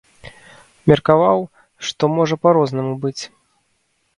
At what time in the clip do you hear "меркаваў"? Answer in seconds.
0.91-1.37